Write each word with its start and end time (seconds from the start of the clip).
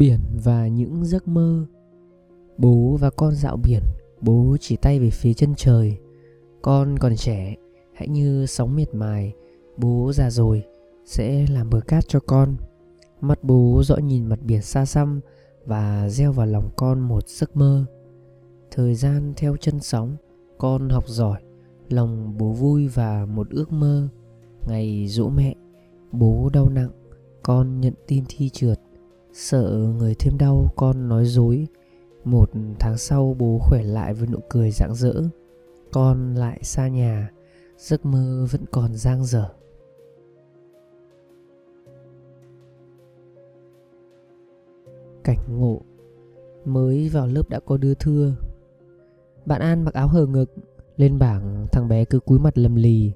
Biển 0.00 0.20
và 0.44 0.68
những 0.68 1.04
giấc 1.04 1.28
mơ. 1.28 1.66
Bố 2.58 2.96
và 3.00 3.10
con 3.10 3.34
dạo 3.34 3.56
biển, 3.56 3.82
Bố 4.20 4.56
chỉ 4.60 4.76
tay 4.76 5.00
về 5.00 5.10
phía 5.10 5.34
chân 5.34 5.54
trời. 5.56 5.98
Con 6.62 6.98
còn 6.98 7.16
trẻ, 7.16 7.54
Hãy 7.94 8.08
như 8.08 8.46
sóng 8.46 8.76
miệt 8.76 8.94
mài. 8.94 9.32
Bố 9.76 10.12
già 10.14 10.30
rồi, 10.30 10.62
Sẽ 11.04 11.46
làm 11.50 11.70
bờ 11.70 11.80
cát 11.80 12.08
cho 12.08 12.20
con. 12.20 12.56
Mắt 13.20 13.44
bố 13.44 13.82
dõi 13.84 14.02
nhìn 14.02 14.26
mặt 14.26 14.38
biển 14.42 14.62
xa 14.62 14.84
xăm 14.84 15.20
Và 15.66 16.08
gieo 16.08 16.32
vào 16.32 16.46
lòng 16.46 16.70
con 16.76 17.00
một 17.00 17.28
giấc 17.28 17.56
mơ. 17.56 17.84
Thời 18.70 18.94
gian 18.94 19.32
theo 19.36 19.56
chân 19.56 19.80
sóng, 19.80 20.16
Con 20.58 20.88
học 20.88 21.08
giỏi, 21.08 21.40
Lòng 21.88 22.38
bố 22.38 22.52
vui 22.52 22.88
và 22.88 23.26
một 23.26 23.50
ước 23.50 23.72
mơ. 23.72 24.08
Ngày 24.68 25.06
dỗ 25.08 25.28
mẹ, 25.28 25.54
Bố 26.12 26.50
đau 26.52 26.68
nặng, 26.68 26.90
Con 27.42 27.80
nhận 27.80 27.94
tin 28.06 28.24
thi 28.28 28.48
trượt. 28.48 28.80
Sợ 29.32 29.92
người 29.98 30.14
thêm 30.14 30.38
đau, 30.38 30.72
con 30.76 31.08
nói 31.08 31.24
dối. 31.24 31.66
Một 32.24 32.50
tháng 32.78 32.98
sau, 32.98 33.36
bố 33.38 33.58
khỏe 33.62 33.82
lại 33.82 34.14
với 34.14 34.28
nụ 34.28 34.38
cười 34.50 34.70
rạng 34.70 34.94
rỡ. 34.94 35.14
Con 35.92 36.34
lại 36.34 36.60
xa 36.62 36.88
nhà, 36.88 37.30
Giấc 37.78 38.06
mơ 38.06 38.46
vẫn 38.50 38.64
còn 38.70 38.94
giang 38.94 39.24
dở. 39.24 39.48
Cảnh 45.24 45.38
ngộ. 45.48 45.80
Mới 46.64 47.08
vào 47.08 47.26
lớp 47.26 47.48
đã 47.48 47.60
có 47.60 47.76
đưa 47.76 47.94
thưa. 47.94 48.34
Bạn 49.46 49.60
An 49.60 49.84
mặc 49.84 49.94
áo 49.94 50.08
hở 50.08 50.26
ngực, 50.26 50.54
Lên 50.96 51.18
bảng 51.18 51.66
thằng 51.72 51.88
bé 51.88 52.04
cứ 52.04 52.20
cúi 52.20 52.38
mặt 52.38 52.58
lầm 52.58 52.74
lì. 52.74 53.12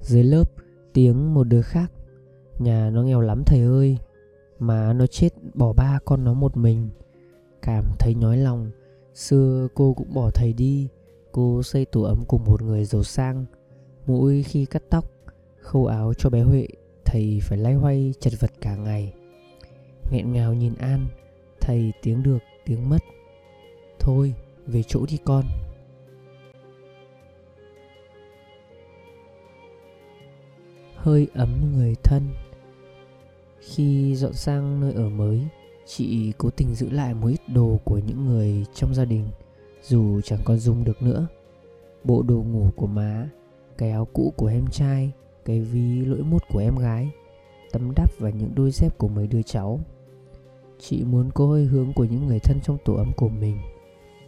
Dưới 0.00 0.24
lớp, 0.24 0.50
tiếng 0.92 1.34
một 1.34 1.44
đứa 1.44 1.62
khác. 1.62 1.92
Nhà 2.58 2.90
nó 2.90 3.02
nghèo 3.02 3.20
lắm, 3.20 3.42
thầy 3.46 3.60
ơi. 3.60 3.98
Mà 4.66 4.92
nó 4.92 5.06
chết, 5.06 5.28
bỏ 5.54 5.72
ba 5.72 5.98
con 6.04 6.24
nó 6.24 6.34
một 6.34 6.56
mình. 6.56 6.90
Cảm 7.62 7.84
thấy 7.98 8.14
nhói 8.14 8.36
lòng. 8.36 8.70
Xưa 9.14 9.68
cô 9.74 9.94
cũng 9.94 10.14
bỏ 10.14 10.30
thầy 10.30 10.52
đi. 10.52 10.88
Cô 11.32 11.62
xây 11.62 11.84
tổ 11.84 12.02
ấm 12.02 12.24
cùng 12.28 12.44
một 12.44 12.62
người 12.62 12.84
giàu 12.84 13.02
sang. 13.02 13.44
Mỗi 14.06 14.42
khi 14.42 14.66
cắt 14.66 14.82
tóc, 14.90 15.04
Khâu 15.60 15.86
áo 15.86 16.14
cho 16.14 16.30
bé 16.30 16.42
Huệ, 16.42 16.68
Thầy 17.04 17.40
phải 17.42 17.58
lay 17.58 17.74
hoay, 17.74 18.14
chật 18.20 18.32
vật 18.40 18.50
cả 18.60 18.76
ngày. 18.76 19.12
Nghẹn 20.10 20.32
ngào 20.32 20.54
nhìn 20.54 20.74
An, 20.74 21.06
Thầy 21.60 21.92
tiếng 22.02 22.22
được, 22.22 22.38
tiếng 22.66 22.88
mất. 22.88 23.02
Thôi, 24.00 24.34
về 24.66 24.82
chỗ 24.82 25.06
đi 25.08 25.18
con. 25.24 25.44
Hơi 30.94 31.28
ấm 31.34 31.72
người 31.76 31.94
thân. 32.02 32.43
Khi 33.64 34.14
dọn 34.14 34.32
sang 34.32 34.80
nơi 34.80 34.92
ở 34.92 35.08
mới, 35.08 35.40
Chị 35.86 36.32
cố 36.38 36.50
tình 36.50 36.74
giữ 36.74 36.90
lại 36.90 37.14
một 37.14 37.28
ít 37.28 37.40
đồ 37.54 37.78
của 37.84 37.98
những 37.98 38.26
người 38.26 38.64
trong 38.74 38.94
gia 38.94 39.04
đình, 39.04 39.28
Dù 39.82 40.20
chẳng 40.20 40.40
còn 40.44 40.58
dùng 40.58 40.84
được 40.84 41.02
nữa. 41.02 41.26
Bộ 42.04 42.22
đồ 42.22 42.34
ngủ 42.34 42.70
của 42.76 42.86
má, 42.86 43.28
Cái 43.78 43.90
áo 43.90 44.08
cũ 44.12 44.32
của 44.36 44.46
em 44.46 44.66
trai, 44.66 45.12
Cái 45.44 45.60
ví 45.60 46.04
lỗi 46.04 46.22
mút 46.22 46.42
của 46.52 46.58
em 46.58 46.76
gái, 46.76 47.10
Tấm 47.72 47.92
đắp 47.96 48.10
và 48.18 48.30
những 48.30 48.54
đôi 48.54 48.70
dép 48.70 48.98
của 48.98 49.08
mấy 49.08 49.26
đứa 49.26 49.42
cháu. 49.42 49.80
Chị 50.78 51.04
muốn 51.04 51.30
có 51.34 51.46
hơi 51.46 51.64
hướng 51.64 51.92
của 51.92 52.04
những 52.04 52.26
người 52.26 52.38
thân 52.38 52.60
trong 52.60 52.78
tổ 52.84 52.94
ấm 52.94 53.12
của 53.16 53.28
mình. 53.28 53.58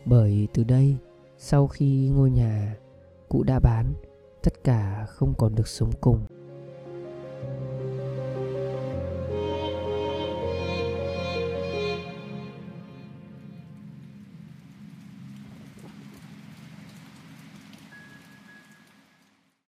Bởi 0.05 0.49
từ 0.55 0.65
đây, 0.65 0.97
Sau 1.39 1.67
khi 1.67 2.09
ngôi 2.15 2.31
nhà 2.31 2.77
cũ 3.29 3.43
đã 3.43 3.59
bán, 3.59 3.95
Tất 4.43 4.65
cả 4.65 5.07
không 5.09 5.35
còn 5.35 5.55
được 5.55 5.69
sống 5.69 5.91
cùng. 6.01 6.21